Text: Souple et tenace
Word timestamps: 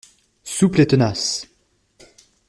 Souple 0.43 0.81
et 0.81 0.87
tenace 0.87 1.45